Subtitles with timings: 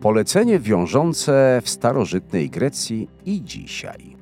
[0.00, 4.16] Polecenie wiążące w starożytnej Grecji i dzisiaj.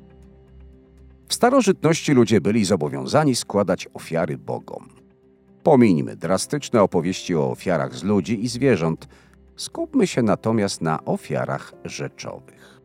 [1.27, 4.89] W starożytności ludzie byli zobowiązani składać ofiary bogom.
[5.63, 9.07] Pomińmy drastyczne opowieści o ofiarach z ludzi i zwierząt,
[9.55, 12.81] skupmy się natomiast na ofiarach rzeczowych.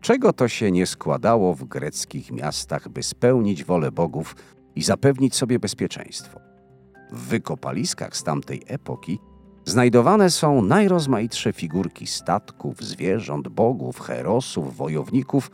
[0.00, 4.36] Czego to się nie składało w greckich miastach, by spełnić wolę bogów
[4.76, 6.40] i zapewnić sobie bezpieczeństwo?
[7.12, 9.18] W wykopaliskach z tamtej epoki
[9.64, 15.50] znajdowane są najrozmaitsze figurki statków, zwierząt, bogów, herosów, wojowników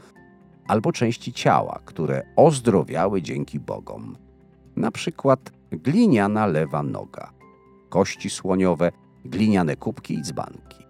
[0.67, 4.17] albo części ciała, które ozdrowiały dzięki bogom.
[4.77, 7.33] Na przykład gliniana lewa noga,
[7.89, 8.93] kości słoniowe,
[9.25, 10.87] gliniane kubki i dzbanki.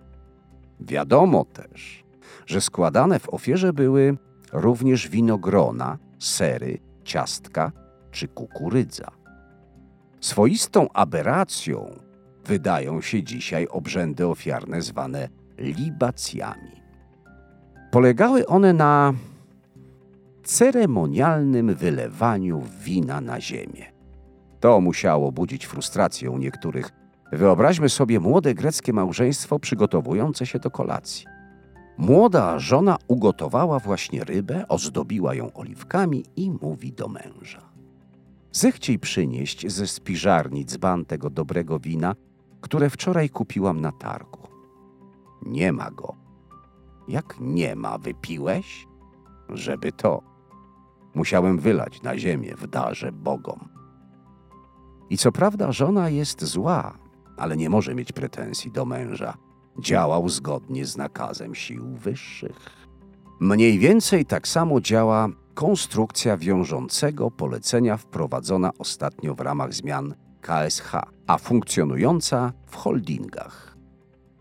[0.81, 2.05] Wiadomo też,
[2.47, 4.17] że składane w ofierze były
[4.53, 7.73] również winogrona, sery, ciastka
[8.11, 9.11] czy kukurydza.
[10.21, 11.91] Swoistą aberracją
[12.51, 16.83] wydają się dzisiaj obrzędy ofiarne zwane libacjami.
[17.91, 19.15] Polegały one na
[20.45, 23.87] ceremonialnym wylewaniu wina na ziemię.
[24.61, 26.91] To musiało budzić frustrację u niektórych.
[27.33, 31.27] Wyobraźmy sobie młode greckie małżeństwo przygotowujące się do kolacji.
[31.99, 37.63] Młoda żona ugotowała właśnie rybę, ozdobiła ją oliwkami i mówi do męża.
[38.53, 42.15] Zechciej przynieść ze spiżarni dzban tego dobrego wina,
[42.61, 44.49] które wczoraj kupiłam na targu.
[45.43, 46.17] Nie ma go.
[47.09, 48.87] Jak nie ma, wypiłeś?
[49.49, 50.23] Żeby to.
[51.15, 53.69] Musiałem wylać na ziemię w darze bogom.
[55.11, 56.99] I co prawda żona jest zła,
[57.37, 59.35] ale nie może mieć pretensji do męża.
[59.79, 62.87] Działał zgodnie z nakazem sił wyższych.
[63.41, 70.93] Mniej więcej tak samo działa konstrukcja wiążącego polecenia wprowadzona ostatnio w ramach zmian KSH,
[71.27, 73.77] a funkcjonująca w holdingach.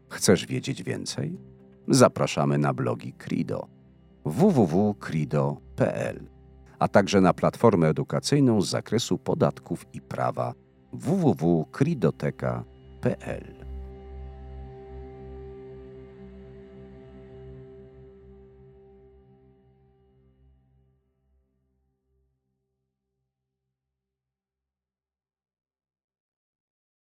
[0.09, 1.39] Chcesz wiedzieć więcej?
[1.87, 3.67] Zapraszamy na blogi Crido
[4.25, 6.29] www.crido.pl,
[6.79, 10.53] a także na platformę edukacyjną z zakresu podatków i prawa
[10.93, 13.58] www.cridoteka.pl.